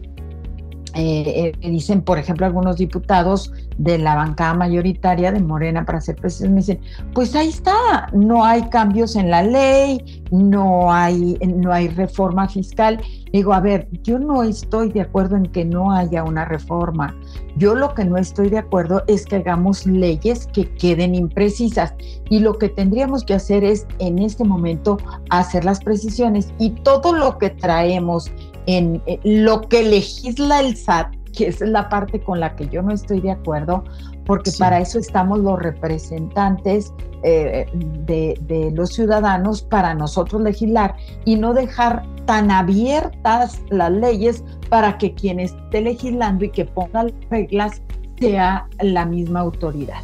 eh, 0.95 1.53
eh, 1.61 1.71
dicen, 1.71 2.03
por 2.03 2.19
ejemplo, 2.19 2.47
algunos 2.47 2.77
diputados 2.77 3.53
de 3.79 3.99
la 3.99 4.15
bancada 4.15 4.55
mayoritaria 4.55 5.33
de 5.33 5.41
Morena, 5.41 5.85
para 5.85 6.01
ser 6.01 6.17
precisos, 6.17 6.51
me 6.51 6.57
dicen, 6.57 6.81
pues 7.13 7.35
ahí 7.35 7.49
está, 7.49 8.09
no 8.13 8.45
hay 8.45 8.63
cambios 8.69 9.17
en 9.17 9.31
la 9.31 9.43
ley, 9.43 10.23
no 10.31 10.93
hay, 10.93 11.39
no 11.47 11.73
hay 11.73 11.89
reforma 11.89 12.49
fiscal. 12.49 13.01
Digo, 13.33 13.53
a 13.53 13.61
ver, 13.61 13.89
yo 14.03 14.19
no 14.19 14.43
estoy 14.43 14.93
de 14.93 15.01
acuerdo 15.01 15.37
en 15.37 15.47
que 15.47 15.65
no 15.65 15.93
haya 15.93 16.23
una 16.23 16.45
reforma. 16.45 17.17
Yo 17.57 17.75
lo 17.75 17.95
que 17.95 18.05
no 18.05 18.17
estoy 18.17 18.49
de 18.49 18.59
acuerdo 18.59 19.03
es 19.07 19.27
que 19.27 19.37
hagamos 19.37 19.87
leyes 19.87 20.47
que 20.53 20.73
queden 20.75 21.15
imprecisas. 21.15 21.95
Y 22.31 22.41
lo 22.41 22.59
que 22.59 22.69
tendríamos 22.69 23.25
que 23.25 23.35
hacer 23.35 23.65
es, 23.65 23.87
en 23.99 24.19
este 24.19 24.45
momento, 24.45 24.99
hacer 25.31 25.65
las 25.65 25.81
precisiones. 25.81 26.53
Y 26.59 26.71
todo 26.71 27.13
lo 27.13 27.39
que 27.39 27.51
traemos 27.51 28.31
en 28.67 29.03
eh, 29.07 29.21
lo 29.25 29.63
que 29.63 29.83
legisla 29.83 30.61
el 30.61 30.77
SAT, 30.77 31.15
que 31.35 31.49
es 31.49 31.61
la 31.61 31.89
parte 31.89 32.21
con 32.21 32.41
la 32.41 32.55
que 32.57 32.69
yo 32.69 32.83
no 32.83 32.93
estoy 32.93 33.21
de 33.21 33.33
acuerdo, 33.33 33.85
porque 34.25 34.51
para 34.59 34.81
eso 34.81 34.99
estamos 34.99 35.41
los 35.41 35.59
representantes 35.59 36.93
eh, 37.23 37.67
de, 38.07 38.73
los 38.75 38.91
ciudadanos, 38.91 39.63
para 39.63 39.95
nosotros 39.95 40.43
legislar 40.43 40.95
y 41.25 41.37
no 41.37 41.55
dejar 41.55 42.05
tan 42.27 42.51
abiertas 42.51 43.61
las 43.71 43.93
leyes 43.93 44.43
para 44.69 44.97
que 44.97 45.13
quien 45.13 45.41
esté 45.41 45.83
legislando 45.83 46.45
y 46.45 46.51
que 46.51 46.65
ponga 46.65 47.05
las 47.05 47.13
reglas 47.31 47.83
sea 48.19 48.67
la 48.81 49.05
misma 49.05 49.41
autoridad. 49.41 50.01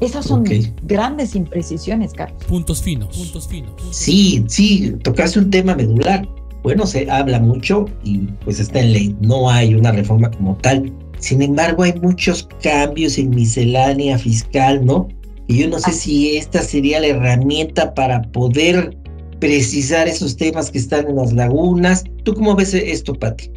Esas 0.00 0.24
son 0.24 0.44
grandes 0.84 1.36
imprecisiones, 1.36 2.14
Carlos. 2.14 2.42
Puntos 2.44 2.80
finos. 2.80 3.16
Puntos 3.16 3.46
finos. 3.46 3.72
Sí, 3.90 4.42
sí, 4.48 4.96
tocaste 5.02 5.38
un 5.38 5.50
tema 5.50 5.74
medular 5.74 6.26
bueno, 6.62 6.86
se 6.86 7.10
habla 7.10 7.40
mucho 7.40 7.86
y 8.04 8.18
pues 8.44 8.60
está 8.60 8.80
en 8.80 8.92
ley, 8.92 9.16
no 9.20 9.50
hay 9.50 9.74
una 9.74 9.92
reforma 9.92 10.30
como 10.30 10.56
tal. 10.56 10.92
Sin 11.18 11.42
embargo, 11.42 11.82
hay 11.82 11.94
muchos 12.00 12.48
cambios 12.62 13.18
en 13.18 13.30
miscelánea 13.30 14.18
fiscal, 14.18 14.84
¿no? 14.84 15.08
Y 15.48 15.58
yo 15.58 15.68
no 15.68 15.78
sé 15.78 15.92
si 15.92 16.36
esta 16.36 16.62
sería 16.62 17.00
la 17.00 17.08
herramienta 17.08 17.92
para 17.94 18.22
poder 18.22 18.96
precisar 19.40 20.06
esos 20.06 20.36
temas 20.36 20.70
que 20.70 20.78
están 20.78 21.08
en 21.08 21.16
las 21.16 21.32
lagunas. 21.32 22.04
¿Tú 22.24 22.34
cómo 22.34 22.54
ves 22.54 22.72
esto, 22.74 23.14
Pati? 23.14 23.50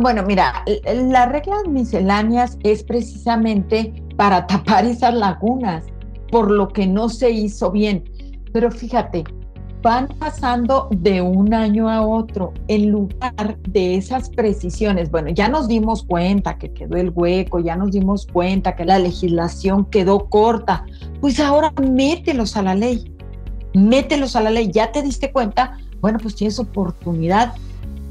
Bueno, 0.00 0.22
mira, 0.22 0.64
las 0.94 1.28
reglas 1.30 1.66
misceláneas 1.68 2.56
es 2.62 2.84
precisamente 2.84 3.92
para 4.16 4.46
tapar 4.46 4.84
esas 4.86 5.14
lagunas, 5.14 5.84
por 6.30 6.50
lo 6.50 6.68
que 6.68 6.86
no 6.86 7.08
se 7.08 7.30
hizo 7.30 7.70
bien. 7.70 8.04
Pero 8.52 8.70
fíjate, 8.70 9.24
van 9.82 10.08
pasando 10.18 10.88
de 10.90 11.20
un 11.22 11.54
año 11.54 11.88
a 11.88 12.02
otro 12.02 12.52
en 12.68 12.90
lugar 12.90 13.58
de 13.68 13.96
esas 13.96 14.30
precisiones. 14.30 15.10
Bueno, 15.10 15.30
ya 15.30 15.48
nos 15.48 15.68
dimos 15.68 16.02
cuenta 16.02 16.58
que 16.58 16.72
quedó 16.72 16.96
el 16.96 17.12
hueco, 17.14 17.60
ya 17.60 17.76
nos 17.76 17.92
dimos 17.92 18.26
cuenta 18.26 18.74
que 18.74 18.84
la 18.84 18.98
legislación 18.98 19.84
quedó 19.86 20.28
corta, 20.28 20.84
pues 21.20 21.38
ahora 21.40 21.72
mételos 21.90 22.56
a 22.56 22.62
la 22.62 22.74
ley, 22.74 23.12
mételos 23.74 24.36
a 24.36 24.40
la 24.40 24.50
ley, 24.50 24.70
ya 24.72 24.90
te 24.92 25.02
diste 25.02 25.32
cuenta, 25.32 25.76
bueno, 26.00 26.18
pues 26.20 26.34
tienes 26.34 26.58
oportunidad 26.58 27.54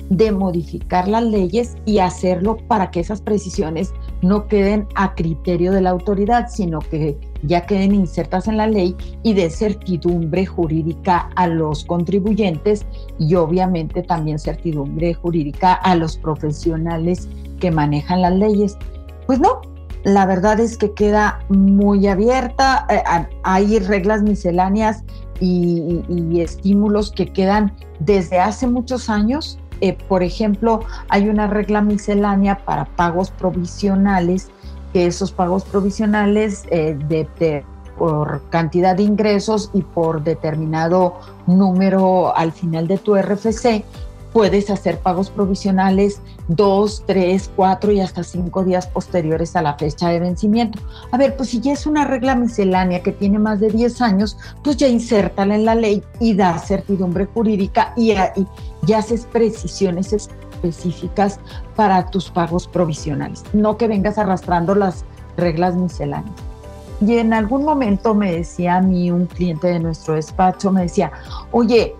de 0.09 0.31
modificar 0.31 1.07
las 1.07 1.23
leyes 1.23 1.75
y 1.85 1.99
hacerlo 1.99 2.57
para 2.67 2.91
que 2.91 3.01
esas 3.01 3.21
precisiones 3.21 3.93
no 4.21 4.47
queden 4.47 4.87
a 4.95 5.15
criterio 5.15 5.71
de 5.71 5.81
la 5.81 5.89
autoridad, 5.89 6.47
sino 6.49 6.79
que 6.79 7.17
ya 7.43 7.65
queden 7.65 7.93
insertas 7.93 8.47
en 8.47 8.57
la 8.57 8.67
ley 8.67 8.95
y 9.23 9.33
de 9.33 9.49
certidumbre 9.49 10.45
jurídica 10.45 11.29
a 11.35 11.47
los 11.47 11.85
contribuyentes 11.85 12.85
y 13.19 13.35
obviamente 13.35 14.03
también 14.03 14.39
certidumbre 14.39 15.13
jurídica 15.13 15.73
a 15.73 15.95
los 15.95 16.17
profesionales 16.17 17.27
que 17.59 17.71
manejan 17.71 18.21
las 18.21 18.33
leyes. 18.33 18.77
Pues 19.25 19.39
no, 19.39 19.61
la 20.03 20.25
verdad 20.25 20.59
es 20.59 20.77
que 20.77 20.93
queda 20.93 21.39
muy 21.49 22.07
abierta, 22.07 22.85
eh, 22.89 23.03
hay 23.43 23.79
reglas 23.79 24.21
misceláneas 24.21 25.03
y, 25.39 26.01
y 26.09 26.41
estímulos 26.41 27.11
que 27.11 27.27
quedan 27.27 27.73
desde 27.99 28.39
hace 28.39 28.67
muchos 28.67 29.09
años 29.09 29.59
eh, 29.81 29.95
por 30.07 30.23
ejemplo, 30.23 30.81
hay 31.09 31.29
una 31.29 31.47
regla 31.47 31.81
miscelánea 31.81 32.65
para 32.65 32.85
pagos 32.85 33.31
provisionales, 33.31 34.49
que 34.93 35.05
esos 35.05 35.31
pagos 35.31 35.63
provisionales 35.63 36.63
eh, 36.71 36.97
por 37.97 38.41
cantidad 38.49 38.95
de 38.95 39.03
ingresos 39.03 39.71
y 39.73 39.81
por 39.81 40.23
determinado 40.23 41.15
número 41.47 42.35
al 42.35 42.51
final 42.51 42.87
de 42.87 42.97
tu 42.97 43.15
RFC, 43.15 43.83
puedes 44.33 44.69
hacer 44.69 44.99
pagos 44.99 45.31
provisionales 45.31 46.21
dos, 46.47 47.03
tres, 47.07 47.49
cuatro 47.55 47.91
y 47.91 48.01
hasta 48.01 48.23
cinco 48.23 48.63
días 48.63 48.85
posteriores 48.85 49.55
a 49.55 49.63
la 49.63 49.73
fecha 49.75 50.09
de 50.09 50.19
vencimiento. 50.19 50.79
A 51.11 51.17
ver, 51.17 51.35
pues 51.35 51.49
si 51.49 51.59
ya 51.59 51.73
es 51.73 51.87
una 51.87 52.05
regla 52.05 52.35
miscelánea 52.35 53.01
que 53.01 53.11
tiene 53.11 53.39
más 53.39 53.59
de 53.59 53.69
10 53.69 53.99
años, 54.01 54.37
pues 54.63 54.77
ya 54.77 54.87
insértala 54.87 55.55
en 55.55 55.65
la 55.65 55.73
ley 55.73 56.03
y 56.19 56.35
da 56.35 56.57
certidumbre 56.59 57.25
jurídica 57.25 57.93
y, 57.97 58.11
y, 58.11 58.93
haces 58.93 59.25
precisiones 59.25 60.29
específicas 60.57 61.39
para 61.75 62.07
tus 62.07 62.29
pagos 62.29 62.67
provisionales, 62.67 63.43
no 63.53 63.77
que 63.77 63.87
vengas 63.87 64.17
arrastrando 64.17 64.75
las 64.75 65.05
reglas 65.37 65.75
misceláneas. 65.75 66.35
Y 66.99 67.17
en 67.17 67.33
algún 67.33 67.63
momento 67.63 68.15
me 68.15 68.31
decía 68.31 68.77
a 68.77 68.81
mí 68.81 69.11
un 69.11 69.27
cliente 69.27 69.67
de 69.67 69.79
nuestro 69.79 70.15
despacho, 70.15 70.71
me 70.71 70.81
decía, 70.81 71.11
oye, 71.51 71.95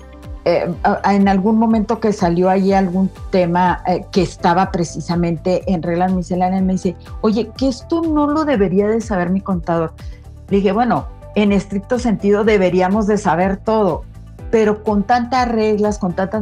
eh, 0.45 0.73
en 1.03 1.27
algún 1.27 1.59
momento 1.59 1.99
que 1.99 2.13
salió 2.13 2.49
ahí 2.49 2.73
algún 2.73 3.11
tema 3.29 3.83
eh, 3.85 4.05
que 4.11 4.23
estaba 4.23 4.71
precisamente 4.71 5.61
en 5.71 5.83
reglas 5.83 6.13
misceláneas, 6.13 6.63
me 6.63 6.73
dice, 6.73 6.95
oye, 7.21 7.51
que 7.57 7.67
esto 7.67 8.01
no 8.01 8.27
lo 8.27 8.43
debería 8.45 8.87
de 8.87 9.01
saber 9.01 9.29
mi 9.29 9.41
contador. 9.41 9.93
Le 10.49 10.57
dije, 10.57 10.71
bueno, 10.71 11.05
en 11.35 11.51
estricto 11.51 11.99
sentido 11.99 12.43
deberíamos 12.43 13.05
de 13.05 13.17
saber 13.19 13.57
todo, 13.57 14.03
pero 14.51 14.83
con 14.83 15.03
tantas 15.03 15.47
reglas, 15.47 15.99
con 15.99 16.13
tantas 16.13 16.41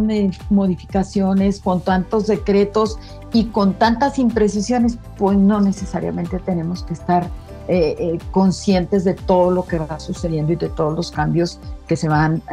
modificaciones, 0.50 1.60
con 1.60 1.82
tantos 1.82 2.28
decretos 2.28 3.00
y 3.34 3.46
con 3.46 3.74
tantas 3.74 4.20
imprecisiones, 4.20 4.98
pues 5.18 5.38
no 5.38 5.60
necesariamente 5.62 6.40
tenemos 6.40 6.84
que 6.84 6.94
estar 6.94 7.28
eh, 7.68 8.20
conscientes 8.32 9.04
de 9.04 9.16
todo 9.16 9.50
lo 9.50 9.66
que 9.66 9.80
va 9.80 10.00
sucediendo 10.00 10.54
y 10.54 10.56
de 10.56 10.70
todos 10.70 10.96
los 10.96 11.12
cambios 11.12 11.60
que 11.88 11.96
se 11.96 12.08
van 12.08 12.44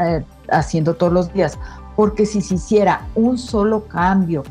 haciendo 0.50 0.94
todos 0.94 1.12
los 1.12 1.32
días, 1.35 1.59
porque 1.97 2.26
si 2.26 2.40
se 2.40 2.54
hiciera 2.54 3.06
un 3.14 3.38
solo 3.38 3.85
cambio 3.85 4.42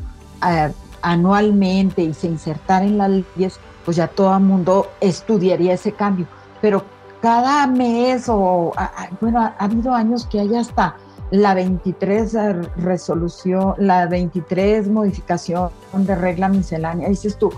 eh, 0.48 0.72
anualmente 1.02 2.02
y 2.02 2.14
se 2.14 2.28
insertara 2.28 2.84
en 2.84 2.98
las 2.98 3.10
leyes, 3.10 3.58
pues 3.84 3.96
ya 3.96 4.08
todo 4.08 4.34
el 4.36 4.42
mundo 4.42 4.88
estudiaría 5.00 5.74
ese 5.74 5.92
cambio. 5.92 6.26
Pero 6.60 6.84
cada 7.22 7.66
mes 7.66 8.28
o, 8.28 8.72
bueno, 9.20 9.40
ha, 9.40 9.54
habido 9.58 9.94
años 9.94 10.26
que 10.26 10.40
hay 10.40 10.54
hasta 10.54 10.96
la 11.30 11.54
23 11.54 12.34
resolución, 12.76 13.74
la 13.78 14.06
23 14.06 14.88
modificación 14.88 15.70
de 15.94 16.14
regla 16.14 16.48
miscelánea. 16.48 17.08
Dices 17.08 17.38
tú, 17.38 17.50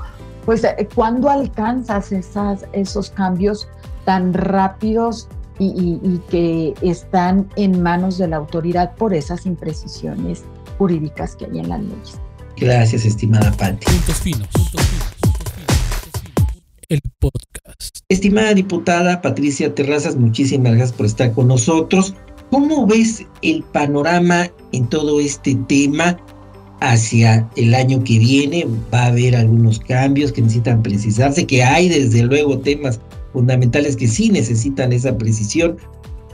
pues, 0.45 0.63
eh, 0.63 0.89
¿cuándo 0.95 1.29
alcanzas 1.29 2.13
esas, 2.13 2.67
esos 2.73 3.11
cambios 3.11 3.67
tan 4.05 4.33
rápidos 4.35 5.29
y, 5.59 6.21
que 6.31 6.75
están 6.83 7.49
en 7.57 7.83
manos 7.83 8.19
de 8.19 8.29
la 8.29 8.37
autoridad 8.37 8.95
por 8.97 9.15
esas 9.15 9.47
imprecisiones 9.47 10.45
jurídicas 10.79 11.37
que 11.37 11.47
hay 11.47 11.59
en 11.61 11.69
las 11.69 11.81
leyes. 11.81 12.19
Gracias, 12.57 13.05
estimada 13.05 13.53
Patti. 13.53 13.87
Puntos 13.87 14.17
finos. 14.17 14.49
El 16.89 17.01
podcast. 17.19 17.99
Estimada 18.09 18.55
diputada 18.55 19.23
Patricia 19.23 19.75
Terrazas, 19.75 20.17
muchísimas 20.17 20.73
gracias 20.75 20.97
por 20.97 21.07
estar 21.07 21.33
con 21.33 21.49
nosotros. 21.49 22.15
¿Cómo 22.51 22.87
ves 22.87 23.25
el 23.43 23.63
panorama 23.63 24.51
en 24.73 24.89
todo 24.89 25.21
este 25.21 25.55
tema 25.69 26.19
hacia 26.81 27.49
el 27.57 27.75
año 27.75 28.03
que 28.05 28.19
viene? 28.19 28.67
Va 28.93 29.05
a 29.05 29.07
haber 29.07 29.37
algunos 29.37 29.79
cambios 29.81 30.33
que 30.33 30.43
necesitan 30.43 30.83
precisarse, 30.83 31.47
que 31.47 31.63
hay 31.63 31.89
desde 31.89 32.23
luego 32.23 32.59
temas 32.59 33.01
fundamentales 33.33 33.97
que 33.97 34.07
sí 34.07 34.31
necesitan 34.31 34.93
esa 34.93 35.17
precisión, 35.17 35.77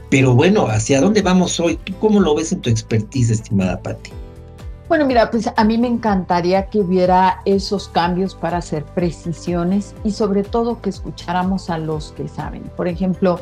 pero 0.09 0.35
bueno, 0.35 0.67
¿hacia 0.67 1.01
dónde 1.01 1.21
vamos 1.21 1.59
hoy? 1.59 1.79
¿Tú 1.83 1.93
cómo 1.99 2.19
lo 2.19 2.35
ves 2.35 2.51
en 2.51 2.61
tu 2.61 2.69
expertise, 2.69 3.31
estimada 3.31 3.81
Patti? 3.81 4.11
Bueno, 4.91 5.05
mira, 5.05 5.31
pues 5.31 5.49
a 5.55 5.63
mí 5.63 5.77
me 5.77 5.87
encantaría 5.87 6.65
que 6.65 6.79
hubiera 6.79 7.39
esos 7.45 7.87
cambios 7.87 8.35
para 8.35 8.57
hacer 8.57 8.83
precisiones 8.83 9.95
y 10.03 10.11
sobre 10.11 10.43
todo 10.43 10.81
que 10.81 10.89
escucháramos 10.89 11.69
a 11.69 11.77
los 11.77 12.11
que 12.11 12.27
saben. 12.27 12.63
Por 12.75 12.89
ejemplo, 12.89 13.39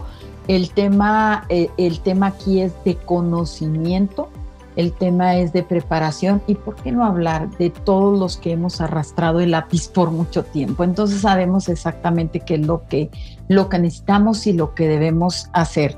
el 0.48 0.70
tema, 0.70 1.48
eh, 1.50 1.72
el 1.78 2.02
tema 2.02 2.28
aquí 2.28 2.62
es 2.62 2.72
de 2.86 2.98
conocimiento, 2.98 4.30
el 4.76 4.94
tema 4.94 5.38
es 5.38 5.52
de 5.52 5.64
preparación 5.64 6.40
y 6.46 6.54
por 6.54 6.76
qué 6.76 6.92
no 6.92 7.04
hablar 7.04 7.50
de 7.58 7.72
todos 7.72 8.20
los 8.20 8.38
que 8.38 8.52
hemos 8.52 8.80
arrastrado 8.80 9.40
el 9.40 9.50
lápiz 9.50 9.88
por 9.88 10.12
mucho 10.12 10.44
tiempo. 10.44 10.84
Entonces 10.84 11.22
sabemos 11.22 11.68
exactamente 11.68 12.42
qué 12.42 12.54
es 12.54 12.68
lo 12.68 12.86
que, 12.86 13.10
lo 13.48 13.70
que 13.70 13.80
necesitamos 13.80 14.46
y 14.46 14.54
lo 14.54 14.76
que 14.76 14.88
debemos 14.88 15.50
hacer. 15.54 15.98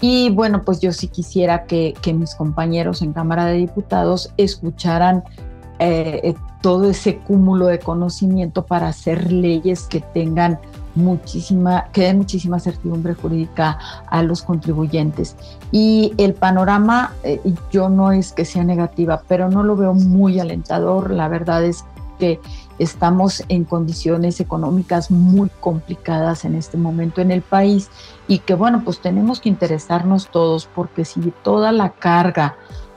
Y 0.00 0.30
bueno, 0.30 0.62
pues 0.62 0.80
yo 0.80 0.92
sí 0.92 1.08
quisiera 1.08 1.64
que, 1.64 1.94
mis 2.14 2.34
compañeros 2.34 3.02
en 3.02 3.12
Cámara 3.12 3.46
de 3.46 3.54
Diputados 3.54 4.32
escucharan 4.36 5.24
eh, 5.78 6.34
todo 6.60 6.90
ese 6.90 7.18
cúmulo 7.18 7.66
de 7.66 7.78
conocimiento 7.78 8.66
para 8.66 8.88
hacer 8.88 9.32
leyes 9.32 9.84
que 9.84 10.00
tengan 10.00 10.58
muchísima, 10.96 11.88
que 11.92 12.02
den 12.02 12.18
muchísima 12.18 12.58
certidumbre 12.58 13.14
jurídica 13.14 13.78
a 14.08 14.22
los 14.22 14.42
contribuyentes. 14.42 15.36
Y 15.70 16.14
el 16.16 16.34
panorama, 16.34 17.12
eh, 17.22 17.40
yo 17.70 17.88
no 17.88 18.12
es 18.12 18.32
que 18.32 18.44
sea 18.44 18.64
negativa, 18.64 19.22
pero 19.28 19.48
no 19.48 19.62
lo 19.62 19.76
veo 19.76 19.94
muy 19.94 20.40
alentador. 20.40 21.10
La 21.10 21.28
verdad 21.28 21.64
es 21.64 21.84
que 22.18 22.40
estamos 22.78 23.42
en 23.48 23.64
condiciones 23.64 24.40
económicas 24.40 25.10
muy 25.10 25.50
complicadas 25.60 26.44
en 26.44 26.54
este 26.54 26.76
momento 26.76 27.20
en 27.20 27.30
el 27.30 27.42
país 27.42 27.90
y 28.28 28.40
que 28.40 28.54
bueno, 28.54 28.82
pues 28.84 29.00
tenemos 29.00 29.40
que 29.40 29.48
interesarnos 29.48 30.28
todos 30.30 30.68
porque 30.74 31.04
si 31.04 31.32
toda 31.42 31.72
la 31.72 31.90
carga 31.90 32.56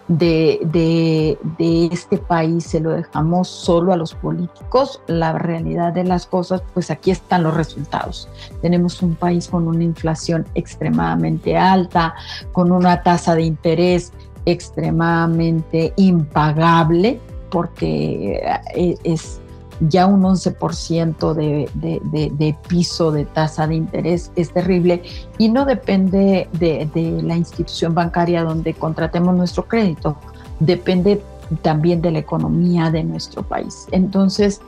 de, 0.09 1.37
de, 1.59 1.89
este 1.91 2.17
país 2.17 2.63
se 2.63 2.79
lo 2.79 2.89
dejamos 2.89 3.47
solo 3.47 3.93
a 3.93 3.95
los 3.95 4.15
políticos, 4.15 5.01
la 5.05 5.33
realidad 5.33 5.93
de 5.93 6.03
las 6.03 6.25
cosas, 6.25 6.63
pues 6.73 6.89
aquí 6.89 7.11
están 7.11 7.43
los 7.43 7.55
resultados. 7.55 8.27
Tenemos 8.63 9.03
un 9.03 9.13
país 9.13 9.47
con 9.47 9.67
una 9.67 9.83
inflación 9.83 10.47
extremadamente 10.55 11.55
alta, 11.55 12.15
con 12.51 12.71
una 12.71 13.03
tasa 13.03 13.35
de 13.35 13.43
interés 13.43 14.11
extremadamente 14.45 15.93
impagable, 15.95 17.19
porque 17.51 18.41
eh, 18.75 18.95
es 19.03 19.39
ya 19.81 20.05
un 20.07 20.21
11% 20.21 21.33
de, 21.33 21.69
de, 21.73 22.55
piso 22.67 23.11
de 23.11 23.25
tasa 23.25 23.67
de 23.67 23.75
interés 23.75 24.31
es 24.35 24.51
terrible 24.51 25.03
y 25.37 25.49
no 25.49 25.65
depende 25.65 26.49
de, 26.53 27.21
la 27.23 27.35
institución 27.35 27.93
bancaria 27.93 28.43
donde 28.43 28.73
contratemos 28.73 29.35
nuestro 29.35 29.67
crédito, 29.67 30.17
depende 30.59 31.21
también 31.61 32.01
de 32.01 32.11
la 32.11 32.19
economía 32.19 32.91
de 32.91 33.03
nuestro 33.03 33.43
país. 33.43 33.87
Entonces, 33.91 34.61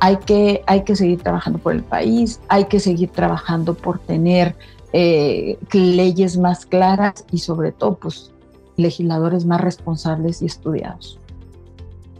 hay 0.00 0.16
que, 0.18 0.62
hay 0.66 0.84
que 0.84 0.94
seguir 0.94 1.22
trabajando 1.22 1.58
por 1.58 1.72
el 1.72 1.82
país, 1.82 2.40
hay 2.48 2.66
que 2.66 2.78
seguir 2.78 3.10
trabajando 3.10 3.74
por 3.74 3.98
tener 3.98 4.54
eh, 4.92 5.58
leyes 5.72 6.36
más 6.36 6.66
claras 6.66 7.24
y 7.32 7.38
sobre 7.38 7.72
todo, 7.72 7.94
pues, 7.96 8.32
legisladores 8.76 9.44
más 9.44 9.60
responsables 9.60 10.40
y 10.42 10.46
estudiados. 10.46 11.17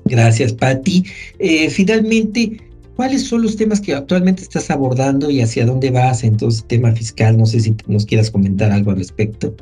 Gracias, 0.08 0.52
Patti. 0.52 1.04
Eh, 1.38 1.70
finalmente, 1.70 2.60
¿cuáles 2.96 3.26
son 3.26 3.42
los 3.42 3.56
temas 3.56 3.80
que 3.80 3.94
actualmente 3.94 4.42
estás 4.42 4.70
abordando 4.70 5.30
y 5.30 5.40
hacia 5.40 5.66
dónde 5.66 5.90
vas 5.90 6.24
en 6.24 6.36
todo 6.36 6.50
tema 6.66 6.92
fiscal? 6.92 7.36
No 7.36 7.46
sé 7.46 7.60
si 7.60 7.76
nos 7.86 8.06
quieras 8.06 8.30
comentar 8.30 8.72
algo 8.72 8.90
al 8.90 8.98
respecto. 8.98 9.54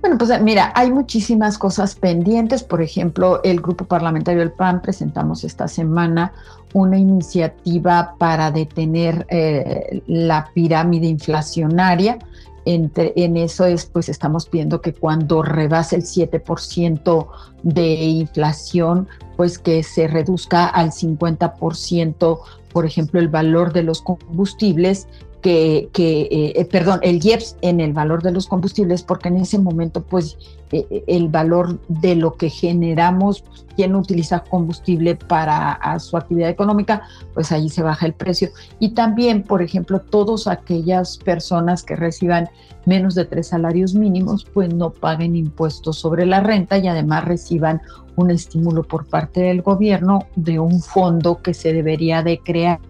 Bueno, 0.00 0.16
pues 0.16 0.30
mira, 0.40 0.72
hay 0.74 0.90
muchísimas 0.90 1.58
cosas 1.58 1.94
pendientes. 1.94 2.62
Por 2.62 2.80
ejemplo, 2.80 3.42
el 3.44 3.60
Grupo 3.60 3.84
Parlamentario 3.84 4.40
del 4.40 4.52
PAN 4.52 4.80
presentamos 4.80 5.44
esta 5.44 5.68
semana 5.68 6.32
una 6.72 6.98
iniciativa 6.98 8.14
para 8.18 8.50
detener 8.50 9.26
eh, 9.28 10.02
la 10.06 10.48
pirámide 10.54 11.06
inflacionaria 11.06 12.18
en 12.64 13.36
eso 13.36 13.64
es, 13.64 13.86
pues 13.86 14.08
estamos 14.08 14.50
viendo 14.50 14.80
que 14.80 14.92
cuando 14.92 15.42
rebase 15.42 15.96
el 15.96 16.02
7% 16.02 17.26
de 17.62 17.94
inflación, 17.94 19.08
pues 19.36 19.58
que 19.58 19.82
se 19.82 20.06
reduzca 20.06 20.66
al 20.66 20.90
50%, 20.90 22.40
por 22.72 22.86
ejemplo, 22.86 23.20
el 23.20 23.28
valor 23.28 23.72
de 23.72 23.82
los 23.82 24.02
combustibles 24.02 25.08
que, 25.40 25.88
eh, 25.96 26.52
eh, 26.56 26.68
perdón, 26.70 27.00
el 27.02 27.24
IEPS 27.24 27.56
en 27.62 27.80
el 27.80 27.92
valor 27.92 28.22
de 28.22 28.32
los 28.32 28.46
combustibles, 28.46 29.02
porque 29.02 29.28
en 29.28 29.38
ese 29.38 29.58
momento, 29.58 30.02
pues, 30.02 30.36
eh, 30.72 31.04
el 31.06 31.28
valor 31.28 31.80
de 31.88 32.14
lo 32.14 32.34
que 32.34 32.50
generamos, 32.50 33.44
quien 33.76 33.94
utiliza 33.94 34.40
combustible 34.40 35.16
para 35.16 35.98
su 35.98 36.16
actividad 36.16 36.50
económica, 36.50 37.02
pues 37.34 37.50
ahí 37.52 37.68
se 37.68 37.82
baja 37.82 38.06
el 38.06 38.12
precio. 38.12 38.50
Y 38.78 38.90
también, 38.90 39.42
por 39.42 39.62
ejemplo, 39.62 40.00
todas 40.00 40.46
aquellas 40.46 41.16
personas 41.18 41.82
que 41.82 41.96
reciban 41.96 42.48
menos 42.84 43.14
de 43.14 43.24
tres 43.24 43.48
salarios 43.48 43.94
mínimos, 43.94 44.44
pues 44.44 44.72
no 44.74 44.90
paguen 44.90 45.36
impuestos 45.36 45.98
sobre 45.98 46.26
la 46.26 46.40
renta 46.40 46.78
y 46.78 46.88
además 46.88 47.24
reciban 47.24 47.80
un 48.16 48.30
estímulo 48.30 48.82
por 48.82 49.06
parte 49.06 49.40
del 49.40 49.62
gobierno 49.62 50.26
de 50.36 50.58
un 50.58 50.82
fondo 50.82 51.40
que 51.40 51.54
se 51.54 51.72
debería 51.72 52.22
de 52.22 52.38
crear 52.38 52.80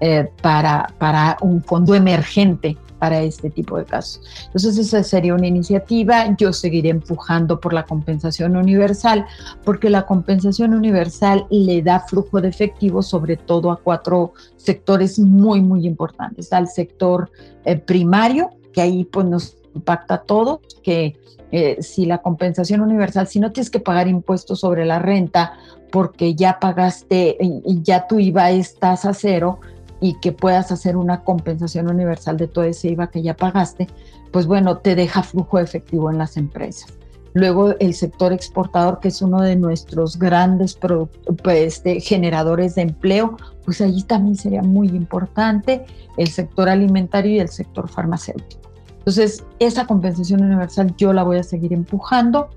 eh, 0.00 0.30
para, 0.42 0.86
para 0.98 1.36
un 1.40 1.62
fondo 1.62 1.94
emergente 1.94 2.76
para 2.98 3.20
este 3.20 3.50
tipo 3.50 3.78
de 3.78 3.84
casos. 3.84 4.20
Entonces 4.46 4.78
esa 4.78 5.02
sería 5.02 5.34
una 5.34 5.46
iniciativa. 5.46 6.34
Yo 6.36 6.52
seguiré 6.52 6.90
empujando 6.90 7.60
por 7.60 7.72
la 7.72 7.84
compensación 7.84 8.56
universal, 8.56 9.26
porque 9.64 9.90
la 9.90 10.06
compensación 10.06 10.74
universal 10.74 11.46
le 11.50 11.82
da 11.82 12.00
flujo 12.00 12.40
de 12.40 12.48
efectivo 12.48 13.02
sobre 13.02 13.36
todo 13.36 13.70
a 13.70 13.80
cuatro 13.80 14.32
sectores 14.56 15.18
muy, 15.18 15.60
muy 15.60 15.86
importantes. 15.86 16.52
Al 16.52 16.68
sector 16.68 17.30
eh, 17.64 17.76
primario, 17.76 18.50
que 18.72 18.80
ahí 18.80 19.04
pues 19.04 19.26
nos 19.26 19.56
impacta 19.74 20.14
a 20.14 20.22
todos, 20.22 20.60
que 20.82 21.16
eh, 21.50 21.78
si 21.80 22.04
la 22.04 22.18
compensación 22.18 22.80
universal, 22.80 23.26
si 23.26 23.40
no 23.40 23.52
tienes 23.52 23.70
que 23.70 23.80
pagar 23.80 24.08
impuestos 24.08 24.60
sobre 24.60 24.84
la 24.84 24.98
renta 24.98 25.54
porque 25.90 26.34
ya 26.34 26.58
pagaste 26.60 27.38
ya 27.64 28.06
tu 28.06 28.18
IVA 28.18 28.50
estás 28.50 29.06
a 29.06 29.14
cero, 29.14 29.60
y 30.00 30.14
que 30.20 30.32
puedas 30.32 30.70
hacer 30.72 30.96
una 30.96 31.22
compensación 31.24 31.90
universal 31.90 32.36
de 32.36 32.46
todo 32.48 32.64
ese 32.64 32.88
IVA 32.88 33.10
que 33.10 33.22
ya 33.22 33.36
pagaste, 33.36 33.88
pues 34.32 34.46
bueno, 34.46 34.78
te 34.78 34.94
deja 34.94 35.22
flujo 35.22 35.58
efectivo 35.58 36.10
en 36.10 36.18
las 36.18 36.36
empresas. 36.36 36.92
Luego 37.34 37.74
el 37.78 37.94
sector 37.94 38.32
exportador, 38.32 39.00
que 39.00 39.08
es 39.08 39.22
uno 39.22 39.40
de 39.42 39.56
nuestros 39.56 40.18
grandes 40.18 40.76
pues, 40.76 41.74
este, 41.74 42.00
generadores 42.00 42.74
de 42.74 42.82
empleo, 42.82 43.36
pues 43.64 43.80
allí 43.80 44.02
también 44.02 44.36
sería 44.36 44.62
muy 44.62 44.88
importante 44.88 45.84
el 46.16 46.28
sector 46.28 46.68
alimentario 46.68 47.32
y 47.32 47.38
el 47.40 47.48
sector 47.48 47.88
farmacéutico. 47.88 48.68
Entonces, 48.98 49.44
esa 49.58 49.86
compensación 49.86 50.42
universal 50.42 50.94
yo 50.96 51.12
la 51.12 51.22
voy 51.22 51.38
a 51.38 51.42
seguir 51.42 51.72
empujando. 51.72 52.50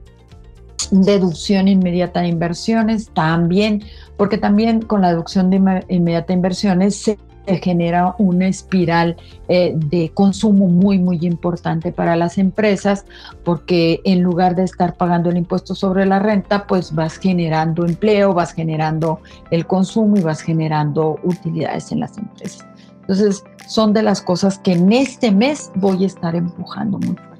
Deducción 0.90 1.68
inmediata 1.68 2.22
de 2.22 2.28
inversiones 2.28 3.10
también, 3.14 3.84
porque 4.18 4.38
también 4.38 4.82
con 4.82 5.02
la 5.02 5.10
deducción 5.10 5.50
de 5.50 5.84
inmediata 5.90 6.28
de 6.28 6.34
inversiones 6.34 6.96
se 6.96 7.18
genera 7.62 8.16
una 8.18 8.48
espiral 8.48 9.18
eh, 9.48 9.74
de 9.76 10.10
consumo 10.14 10.68
muy, 10.68 11.00
muy 11.00 11.20
importante 11.22 11.92
para 11.92 12.16
las 12.16 12.38
empresas, 12.38 13.06
porque 13.44 14.02
en 14.04 14.22
lugar 14.22 14.56
de 14.56 14.64
estar 14.64 14.96
pagando 14.96 15.30
el 15.30 15.38
impuesto 15.38 15.76
sobre 15.76 16.06
la 16.06 16.20
renta, 16.20 16.68
pues 16.68 16.94
vas 16.94 17.18
generando 17.18 17.86
empleo, 17.86 18.34
vas 18.34 18.54
generando 18.54 19.20
el 19.50 19.66
consumo 19.66 20.18
y 20.18 20.22
vas 20.22 20.42
generando 20.42 21.20
utilidades 21.24 21.92
en 21.92 22.02
las 22.02 22.18
empresas. 22.18 22.66
Entonces, 23.02 23.44
son 23.68 23.94
de 23.94 24.04
las 24.04 24.22
cosas 24.22 24.60
que 24.60 24.74
en 24.74 24.92
este 24.94 25.32
mes 25.32 25.72
voy 25.76 26.04
a 26.04 26.08
estar 26.08 26.36
empujando 26.36 27.00
muy 27.00 27.16
fuerte. 27.16 27.32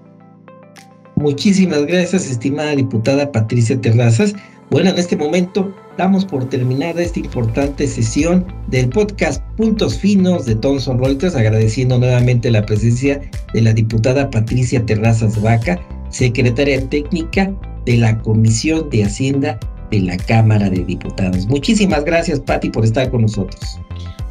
Muchísimas 1.16 1.86
gracias, 1.86 2.30
estimada 2.30 2.76
diputada 2.76 3.32
Patricia 3.32 3.80
Terrazas. 3.80 4.34
Bueno, 4.72 4.90
en 4.90 4.98
este 4.98 5.16
momento 5.16 5.72
damos 5.98 6.26
por 6.26 6.46
terminada 6.50 7.02
esta 7.02 7.20
importante 7.20 7.88
sesión 7.88 8.46
del 8.68 8.90
podcast 8.90 9.42
Puntos 9.58 9.98
Finos 9.98 10.46
de 10.46 10.56
Thomson 10.56 11.00
Reuters, 11.00 11.36
agradeciendo 11.36 12.00
nuevamente 12.00 12.50
la 12.50 12.66
presencia 12.66 13.22
de 13.54 13.62
la 13.62 13.74
diputada 13.74 14.30
Patricia 14.30 14.86
Terrazas 14.86 15.42
Vaca, 15.42 15.80
secretaria 16.10 16.88
técnica 16.90 17.52
de 17.86 17.98
la 17.98 18.18
Comisión 18.20 18.90
de 18.90 19.04
Hacienda 19.04 19.60
de 19.92 20.00
la 20.00 20.18
Cámara 20.18 20.70
de 20.70 20.84
Diputados. 20.86 21.48
Muchísimas 21.48 22.06
gracias, 22.06 22.40
Pati, 22.40 22.70
por 22.70 22.86
estar 22.86 23.10
con 23.12 23.24
nosotros. 23.24 23.80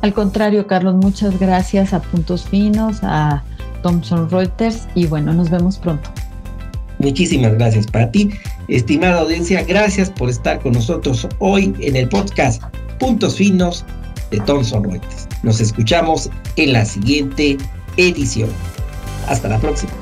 Al 0.02 0.14
contrario, 0.14 0.66
Carlos, 0.66 0.94
muchas 0.94 1.38
gracias 1.38 1.92
a 1.92 2.00
Puntos 2.00 2.44
Finos, 2.44 3.00
a 3.02 3.44
Thomson 3.82 4.30
Reuters 4.30 4.88
y 4.94 5.06
bueno, 5.06 5.34
nos 5.34 5.50
vemos 5.50 5.78
pronto. 5.78 6.10
Muchísimas 6.98 7.54
gracias 7.54 7.86
para 7.86 8.10
ti, 8.10 8.30
estimada 8.76 9.20
audiencia. 9.20 9.62
Gracias 9.64 10.10
por 10.10 10.30
estar 10.30 10.60
con 10.60 10.72
nosotros 10.72 11.26
hoy 11.38 11.74
en 11.80 11.96
el 11.96 12.08
podcast 12.08 12.62
Puntos 12.98 13.36
Finos 13.36 13.84
de 14.30 14.40
Thomson 14.40 14.84
Reuters. 14.84 15.28
Nos 15.42 15.60
escuchamos 15.60 16.30
en 16.56 16.72
la 16.72 16.84
siguiente 16.84 17.58
edición. 17.96 18.50
Hasta 19.26 19.48
la 19.48 19.58
próxima. 19.58 19.92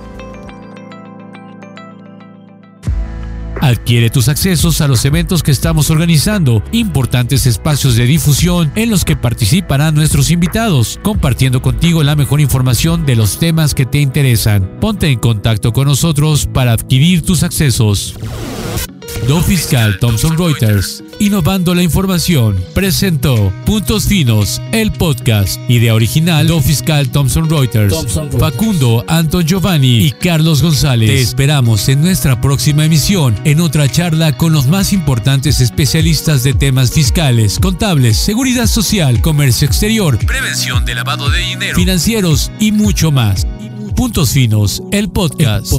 Adquiere 3.60 4.08
tus 4.08 4.28
accesos 4.28 4.80
a 4.80 4.88
los 4.88 5.04
eventos 5.04 5.42
que 5.42 5.50
estamos 5.50 5.90
organizando, 5.90 6.62
importantes 6.72 7.46
espacios 7.46 7.96
de 7.96 8.06
difusión 8.06 8.70
en 8.76 8.88
los 8.88 9.04
que 9.04 9.16
participarán 9.16 9.94
nuestros 9.94 10.30
invitados, 10.30 11.00
compartiendo 11.02 11.60
contigo 11.60 12.02
la 12.02 12.16
mejor 12.16 12.40
información 12.40 13.04
de 13.04 13.16
los 13.16 13.38
temas 13.38 13.74
que 13.74 13.84
te 13.84 13.98
interesan. 13.98 14.78
Ponte 14.80 15.08
en 15.08 15.18
contacto 15.18 15.72
con 15.72 15.86
nosotros 15.86 16.46
para 16.46 16.72
adquirir 16.72 17.22
tus 17.22 17.42
accesos. 17.42 18.16
Do 19.28 19.42
Fiscal 19.42 19.98
Thomson 19.98 20.38
Reuters, 20.38 21.04
innovando 21.18 21.74
la 21.74 21.82
información, 21.82 22.56
presentó 22.72 23.52
Puntos 23.66 24.06
Finos, 24.06 24.58
el 24.72 24.90
podcast, 24.90 25.60
idea 25.68 25.94
original 25.94 26.46
Do 26.46 26.62
Fiscal 26.62 27.10
Thomson 27.10 27.50
Reuters, 27.50 27.94
Facundo, 28.38 29.04
Anton 29.06 29.44
Giovanni 29.44 29.98
y 29.98 30.12
Carlos 30.12 30.62
González. 30.62 31.10
Te 31.10 31.20
esperamos 31.20 31.90
en 31.90 32.00
nuestra 32.00 32.40
próxima 32.40 32.86
emisión, 32.86 33.36
en 33.44 33.60
otra 33.60 33.86
charla 33.92 34.34
con 34.34 34.54
los 34.54 34.66
más 34.66 34.94
importantes 34.94 35.60
especialistas 35.60 36.42
de 36.42 36.54
temas 36.54 36.90
fiscales, 36.90 37.58
contables, 37.60 38.16
seguridad 38.16 38.66
social, 38.66 39.20
comercio 39.20 39.68
exterior, 39.68 40.16
prevención 40.24 40.86
de 40.86 40.94
lavado 40.94 41.28
de 41.28 41.40
dinero, 41.40 41.76
financieros 41.76 42.50
y 42.58 42.72
mucho 42.72 43.12
más. 43.12 43.46
Puntos 43.94 44.30
Finos, 44.30 44.82
el 44.90 45.10
podcast. 45.10 45.74